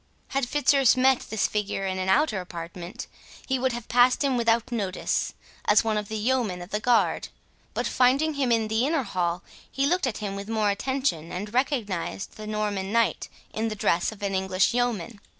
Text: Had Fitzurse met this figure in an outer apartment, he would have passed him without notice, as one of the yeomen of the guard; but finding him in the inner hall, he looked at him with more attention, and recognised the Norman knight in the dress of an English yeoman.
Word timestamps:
Had 0.29 0.49
Fitzurse 0.49 0.97
met 0.97 1.19
this 1.29 1.45
figure 1.47 1.85
in 1.85 1.99
an 1.99 2.09
outer 2.09 2.41
apartment, 2.41 3.05
he 3.45 3.59
would 3.59 3.71
have 3.71 3.87
passed 3.87 4.23
him 4.23 4.35
without 4.35 4.71
notice, 4.71 5.35
as 5.65 5.83
one 5.83 5.95
of 5.95 6.07
the 6.07 6.17
yeomen 6.17 6.59
of 6.63 6.71
the 6.71 6.79
guard; 6.79 7.27
but 7.75 7.85
finding 7.85 8.33
him 8.33 8.51
in 8.51 8.67
the 8.67 8.83
inner 8.87 9.03
hall, 9.03 9.43
he 9.71 9.85
looked 9.85 10.07
at 10.07 10.17
him 10.17 10.35
with 10.35 10.49
more 10.49 10.71
attention, 10.71 11.31
and 11.31 11.53
recognised 11.53 12.33
the 12.35 12.47
Norman 12.47 12.91
knight 12.91 13.29
in 13.53 13.67
the 13.67 13.75
dress 13.75 14.11
of 14.11 14.23
an 14.23 14.33
English 14.33 14.73
yeoman. 14.73 15.21